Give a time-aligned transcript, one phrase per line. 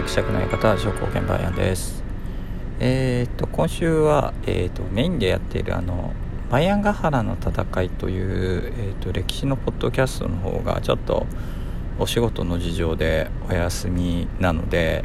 [0.00, 2.02] 伯爵の方商工現場やです。
[2.78, 6.14] えっ、と今週は、えーと、メインでやっているあの
[6.50, 11.26] バイアンガハラの戦いという、えーと、歴史のポッドキャストの方がちょっと
[11.98, 15.04] お仕事の事情でお休みなので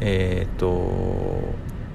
[0.00, 0.92] えっ、と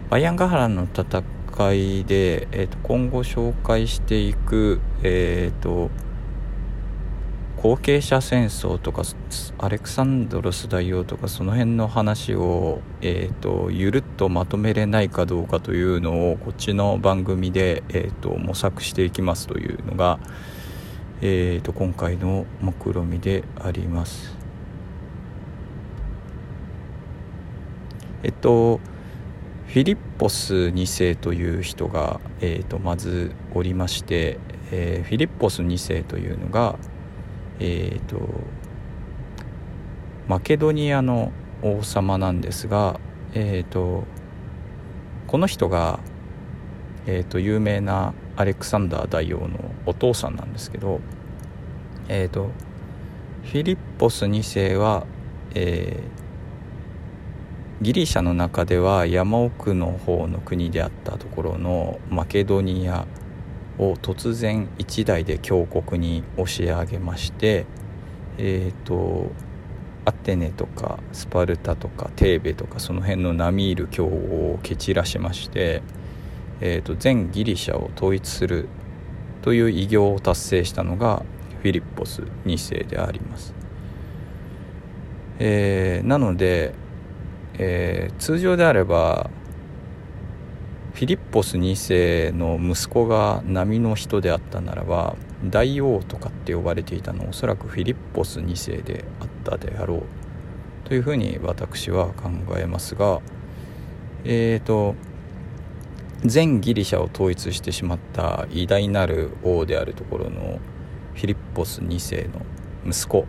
[0.10, 1.24] バイアンガハラの戦
[1.72, 5.90] いで、えーと、今後紹介していくえっ、と
[7.62, 9.04] 後継者戦争とか
[9.58, 20.22] アレクサンドロス大王とかその辺の話を、えーと、ゆるっとまとめれないかどうかというのをこっちの番組で、えーと、模索していきますというのが、
[21.20, 24.38] えーと、今回の目論みであります。
[28.24, 28.80] えっと
[29.68, 34.40] フィリッポス2世という人が、えー、とまずおりまして、
[34.72, 36.80] えー、フィリッポス2世というのが
[37.60, 38.20] えーと、
[40.28, 43.00] マケドニアの王様なんですが、
[43.34, 44.06] えーと、
[45.28, 46.00] この人が、
[47.06, 51.02] えーと、有名なアレクサンダー大王のお父さんなんですけど、
[52.08, 52.50] えー、と
[53.44, 55.06] フィリッポス2世は、
[55.54, 63.06] えー、ギリシャの中では山奥の方の国であったところのマケドニア
[63.80, 67.66] を突然一代で強国に押し上げまして
[68.38, 69.32] えっ、ー、と
[70.06, 75.84] アテネとかスパルタとかテーベとかその辺の並みいる強豪を蹴散らしまして、
[76.62, 78.70] えーと、全ギリシャを統一する
[79.42, 81.24] という偉業を達成したのが
[81.62, 83.54] フィリッポス2世であります。
[85.38, 86.74] えー、なので、
[87.58, 89.30] えー、通常であれば
[90.94, 103.22] フィリッポス2世の息子が波の人であったならば大王とかって呼ばれていたのはおそらくフィリッポス2世であったであろうというふうに私は考えますが
[104.26, 104.96] えっ、ー、と
[106.26, 110.60] 全ギリシャを統一してしまった偉大なる王であるところの
[111.14, 112.42] フィリッポス2世の
[112.86, 113.26] 息子、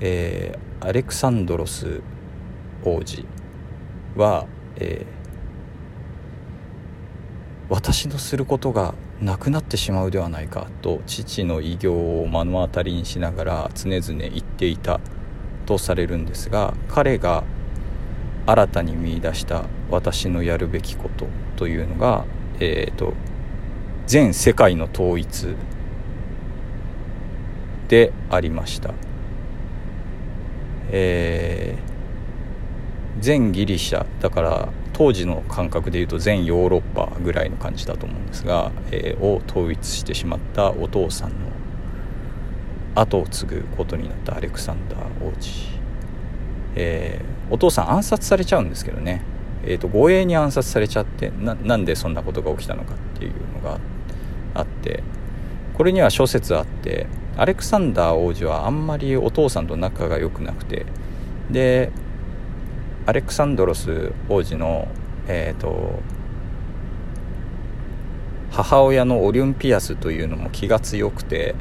[0.00, 2.02] えー、アレクサンドロス
[2.84, 3.24] 王子
[4.16, 5.15] は、えー
[7.68, 15.00] 私のすることがなくなってしまうではないかと父の偉業を目の当たりにしながら常々言っていた
[15.64, 17.42] とされるんですが彼が
[18.46, 22.24] 新たに見いだした私のやるべきことというのが、
[22.60, 23.14] えーと、
[24.06, 25.56] 全世界の統一
[27.88, 28.94] でありました。
[30.90, 41.36] えー、全ギリシャだから当時の感覚でいうと全ヨーロッパぐらいの感じだと思うんですが、えー、を統一してしまったお父さんの
[42.94, 45.68] 後を継ぐことになったアレクサンダー王子、
[46.76, 49.20] えー、お父さん暗殺されちゃうんですけどね、
[49.64, 53.78] えーと、護衛に暗殺されちゃってなんでそんなことが起きたのかっていうのが
[54.54, 55.02] あって
[55.74, 57.06] これには諸説あって
[57.36, 60.86] アレクサンダー王子はあんまりお父さんと仲が良くなくて
[61.50, 61.92] で
[63.06, 64.88] アレクサンドロス王子の、
[65.28, 66.00] えーと、
[68.50, 71.54] 母親のオリュンピアスというのも気が強くて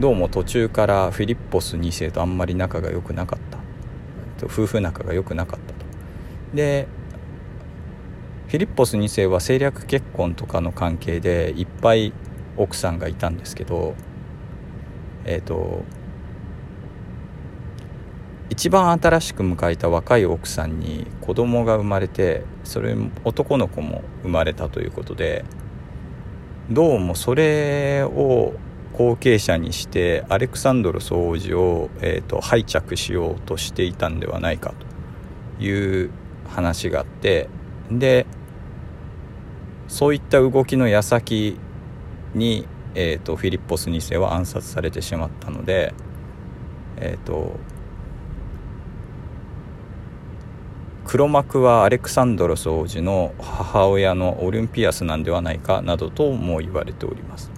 [0.00, 5.84] どうも途中からフィリッポス2世とあんまり仲が良くなかった夫婦仲が良くなかったと。
[6.54, 6.88] で
[8.48, 12.14] フィリッポス2世は政略結婚とかの関係でいっぱい
[12.56, 13.94] 奥さんがいたんですけど
[15.26, 15.82] えっ、ー、と
[18.48, 25.44] 一番新しく迎えた若い奥さんに子供が生まれてそれ男の子も生まれたということで
[26.70, 28.54] どうもそれを
[28.92, 34.72] 後継者にしてアレクサンドロス王子を、えーと、拝着しようとしていたんではないか
[35.58, 36.10] という
[36.48, 37.48] 話があって
[37.90, 38.26] で
[39.88, 41.58] そういった動きの矢先
[42.34, 45.92] に、えーと、フィリッポス2世は暗殺されてしまったので
[46.96, 47.58] えっ、ー、と
[51.06, 57.52] 黒幕はアレクサンドロス王子の母親のオリンピアスなんではないかなどとも言われております。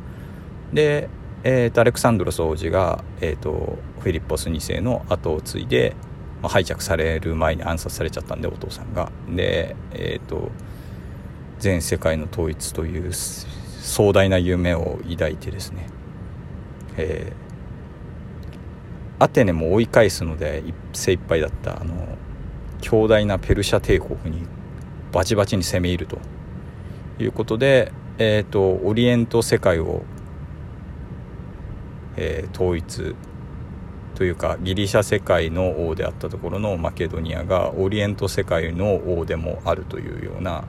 [0.75, 1.09] で、
[1.45, 5.97] えーと、アレクサンドロス王子が、えーと、フィリッポス2世の後を継いで、
[6.43, 9.11] まあ、ハイジャックされる前に暗殺されちゃったんでお父さんが。
[9.31, 10.51] で、えーと、
[11.59, 15.87] 全世界の統一という壮大な夢を抱いてですね、
[16.99, 20.63] えー、アテネも追い返すので
[20.93, 22.19] 精一杯だったあの
[22.81, 24.47] 強大なペルシャ帝国に
[25.13, 26.19] バチバチに攻め入ると
[27.19, 30.03] いうことで、えーと、オリエント世界を、
[32.17, 33.15] えー、統一
[34.15, 40.65] というかギリシャ世界の王であったところのマケドニアがオリエント世界の王でもあるというような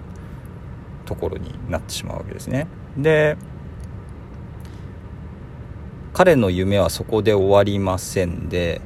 [1.06, 2.68] ところになってしまうわけですね。
[2.96, 3.38] で
[6.14, 8.82] 彼の夢はそこで終わりませんで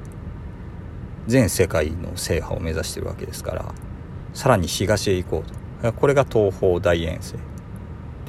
[1.28, 3.74] 全世界の制覇を目指してるわけですから
[4.34, 5.64] さらに東へ行こうと。
[5.92, 7.38] これが東方大遠征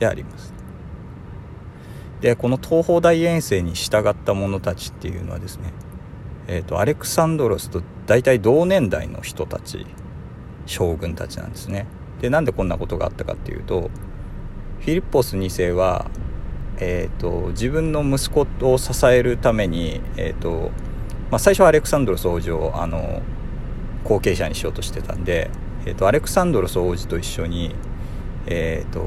[0.01, 0.53] であります。
[2.21, 5.73] でこの東方大遠征に従った者たちっていうのはですね
[6.47, 9.87] えーと、アレクサンドロスと大体同年代の人たち
[10.67, 11.87] 将軍たちなんですね。
[12.21, 13.91] でなんでこんなことがあったかっていうと
[14.81, 16.11] フィリッポス2世は、
[16.79, 20.71] えーと、自分の息子を支えるために、えーと
[21.31, 23.23] まあ、最初はアレクサンドロス王子をあの
[24.05, 25.51] 後継者にしようとしてたんで、
[25.87, 27.75] えーと、アレクサンドロス王子と一緒に、
[28.47, 29.01] えー、と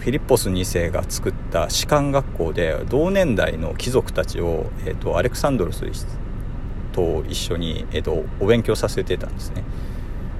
[0.00, 5.82] フィリッポス2世が作った士官学校で同年代の貴族たちを、えー、とアレクサンドロス
[6.92, 9.64] と一緒に、えーと、お勉強させてたんですね。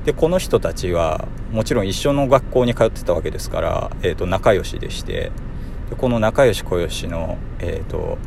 [0.05, 5.33] でこの人たちはもちろん一緒の学校に通ってたわけですから、えーと、仲良しでして
[5.89, 8.19] でこの仲良し小良しの、えーと、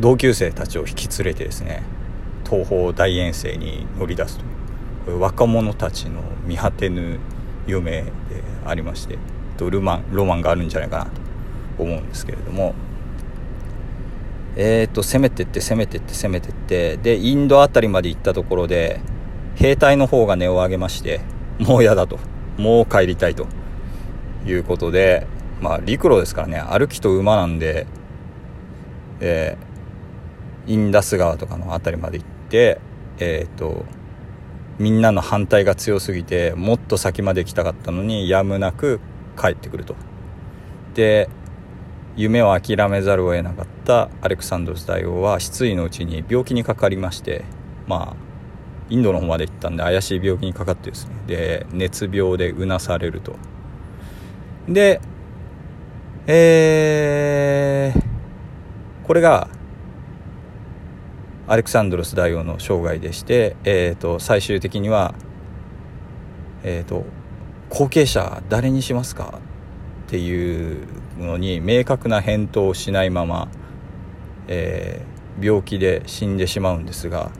[0.00, 1.82] 同級生たちを引き連れてですね
[2.48, 4.38] 東方大遠征に乗り出す
[5.04, 7.18] という若者たちの見果てぬ
[7.66, 8.12] 夢で
[8.66, 9.18] ありまして
[9.58, 11.10] ルマンロマンがあるんじゃないかなと
[11.78, 12.74] 思うんですけれども。
[14.56, 19.00] えー、と攻めてって攻めてって攻めてってでインド辺りまで行ったところで
[19.56, 21.22] 兵隊の方が音を上げまして
[21.58, 22.20] もう嫌だと。
[22.56, 23.48] もう帰りたいと。
[24.46, 25.26] いうことで
[25.60, 27.86] まあ陸路ですからね歩きと馬なんで、
[29.20, 29.73] えー、
[30.66, 32.80] インダス川とかの辺りまで行って
[33.18, 33.84] えっ、ー、と
[34.78, 39.00] みんなの反対が強すぎてもっと先まで行きたかったのにやむなく
[39.40, 39.94] 帰ってくると。
[40.94, 41.28] で
[42.16, 47.44] 夢を諦めざるを得なかったアレクサンドロス大王は失意のうちに病気にかかりまして
[47.88, 48.16] まあ
[48.88, 51.14] インドの方まで行ったんで怪しい病気にかかってですね。
[51.26, 53.36] で熱病でうなされると。
[54.68, 55.00] で
[56.26, 59.48] えー、これが
[61.46, 65.14] アレクサンドロス大王の生涯でして、えーと、最終的には、
[66.62, 67.04] えーと
[67.70, 69.40] 後継者誰にしますか
[70.06, 70.86] っていう
[71.18, 73.48] のに明確な返答をしないまま、
[74.46, 77.32] えー、病気で死んでしまうんですが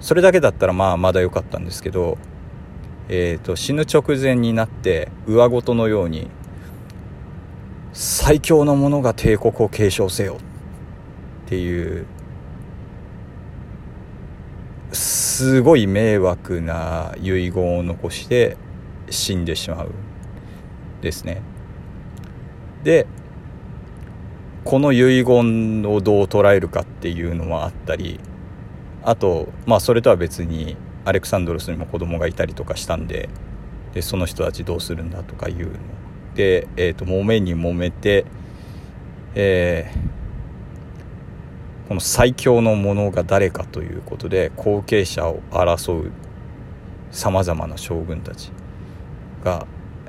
[0.00, 2.18] それだけだったらまあまだ良かったんですけど、
[3.08, 6.28] えーと、死ぬ直前になって上ごとのように
[7.94, 10.36] 最強の者が帝国を継承せよ
[11.46, 12.04] っていう
[14.92, 18.56] すごい迷惑な遺言を残して
[19.10, 19.90] 死んでしまう
[21.02, 21.42] ですね。
[22.84, 23.06] で
[24.64, 28.18] この遺言をどう捉えるかっていうのもあったり
[29.02, 33.28] あとまあそれとは別にアレクサンドロスにも子供がいたりとかしたんで
[33.94, 35.78] でその人たちどうするんだとかいうの。
[36.34, 38.26] で、えーと、揉めに揉めて、
[39.34, 40.25] えー、
[41.88, 46.12] この最強のものが誰かということで後継者を争う
[47.10, 48.50] さまざまな将軍たち
[49.44, 49.66] が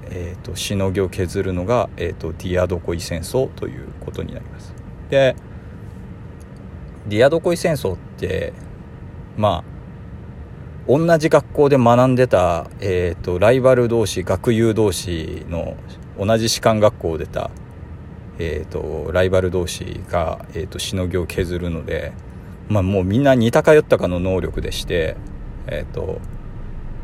[0.10, 4.74] えーと、しのぎを削るのが、えーと、ディアドコイ戦争ということになります。
[5.10, 5.36] で
[7.07, 8.54] ディアドコイ戦争って
[9.38, 9.78] まあ
[10.88, 15.76] 同じ学校で学んでた、えーと、ライバル同士学友同士の
[16.18, 17.52] 同じ士官学校を出た、
[18.40, 22.14] えー、とライバル同士が、えー、としのぎを削るので、
[22.70, 25.18] まあ、もうみんな似たかよったかの能力でして、
[25.68, 26.20] えー、と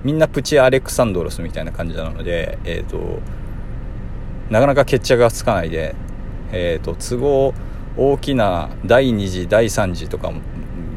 [0.03, 3.21] みんなプチアレクサンドロスみたいな感じなので、えーと、
[4.49, 5.95] なかなか決着がつかないで、
[6.51, 7.53] えーと、都合
[7.95, 10.33] 大きな第2次第3次とか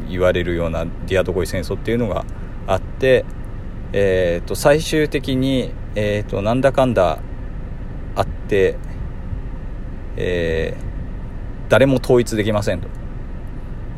[0.09, 2.25] 言われるようなディアドコイ戦争っていうのが
[2.67, 3.25] あって、
[3.93, 7.19] えーと、最終的に、えー、となんだかんだ
[8.17, 8.77] あって、
[10.17, 12.89] えー、誰も統一できませんと。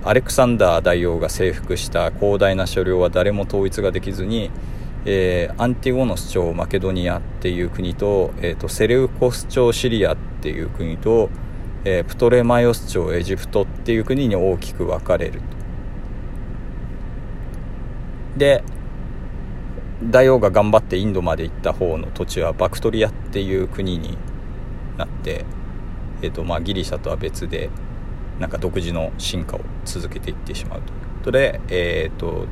[0.05, 4.51] アレクサンダー大王が征服した広大な所領は誰も統一ができずに、
[5.05, 11.31] えー、アンティゴノス朝マケドニアっていう国と,、えーと、セレウコス朝シリアっていう国と、
[11.85, 15.41] えー、プトレマイオス朝エジプトっていう国に大きく分かれると。
[18.39, 18.63] で
[20.03, 24.17] 大王が頑張ってインドまで行った方の土地はバクトリアっていう国に
[24.97, 25.45] なって、
[26.23, 27.71] えーとまあ、ギリシャとは別で
[28.39, 30.93] なんか独自の進化を続けていってしまうと。
[30.93, 32.47] いうことで、えーと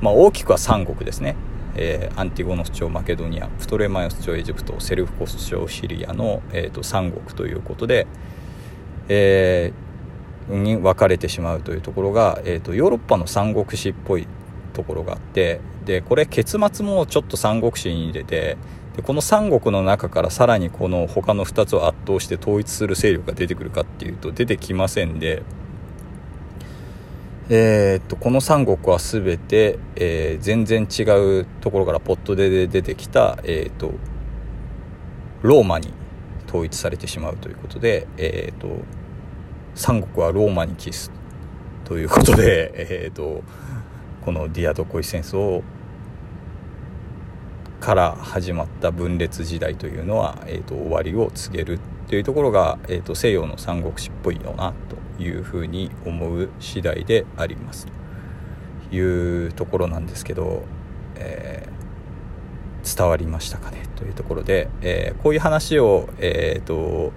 [0.00, 1.36] まあ、大きくは3国ですね。
[1.74, 8.06] えー、アンティゴノス朝マケドニアプトレマイオス朝エジプトセルフコス朝シリアの、えーと、3国ということで、
[9.08, 9.72] え
[10.48, 14.26] に分かれてしまうというところが、えーと、ヨーロッパの三国志っぽい
[14.72, 18.56] ところがあってでこれ結末もちょっと三国志に入れて
[18.96, 25.42] でこの三国の中からさらにこの他の2つを圧倒して統一する勢力が出てくるかっていうと出てきませんで、
[27.48, 31.02] えー、っとこの三国は全て、えー、全然違
[31.40, 33.92] うところからポットで出てきた、えー、っと
[35.42, 35.92] ローマに
[36.46, 38.82] 統一されてしまうということで、えー、と
[39.74, 41.10] 三国はローマにキス
[41.84, 43.42] ということで、えー、と
[44.22, 45.62] このディアドコイ戦争
[47.82, 54.72] から始まった分裂時代というのは、えー、と終わりを告げるというところが、えー、と西洋の三国志っぽいよな
[55.18, 57.88] というふうに思う次第であります
[58.88, 60.62] というところなんですけど、
[61.16, 67.12] えー、伝わりましたかねというところで、えー、こういう話を、えーと、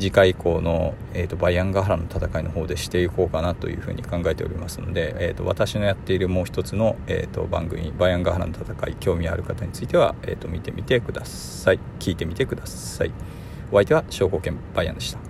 [0.00, 11.78] 次回以降の、えーと、バイアンガハラの戦いの方でしていこうかなというふうに考えておりますので、えーと、私のやっているもう一つの、えー、と番組「バイアンガハラの戦い」興味ある方については、えー、と見てみてください。
[11.98, 13.12] 聞いてみてください。
[13.70, 15.29] お相手は証拠犬バイアンでした。